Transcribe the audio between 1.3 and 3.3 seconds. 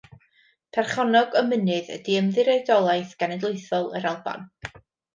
y mynydd ydy Ymddiriedolaeth